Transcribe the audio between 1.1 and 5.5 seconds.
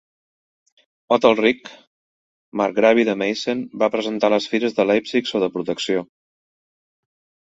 Ot el Ric, marcgravi de Meissen, va presentar les fires de Leipzig